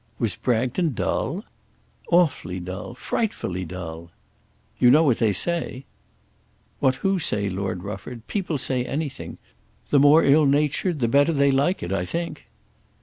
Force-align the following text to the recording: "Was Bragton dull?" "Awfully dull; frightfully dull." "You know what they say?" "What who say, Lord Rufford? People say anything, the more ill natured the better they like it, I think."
"Was 0.17 0.35
Bragton 0.35 0.93
dull?" 0.95 1.45
"Awfully 2.11 2.59
dull; 2.59 2.95
frightfully 2.95 3.65
dull." 3.65 4.09
"You 4.79 4.89
know 4.89 5.03
what 5.03 5.19
they 5.19 5.31
say?" 5.31 5.85
"What 6.79 6.95
who 6.95 7.19
say, 7.19 7.49
Lord 7.49 7.83
Rufford? 7.83 8.25
People 8.25 8.57
say 8.57 8.83
anything, 8.83 9.37
the 9.91 9.99
more 9.99 10.23
ill 10.23 10.47
natured 10.47 11.01
the 11.01 11.07
better 11.07 11.33
they 11.33 11.51
like 11.51 11.83
it, 11.83 11.91
I 11.91 12.05
think." 12.05 12.47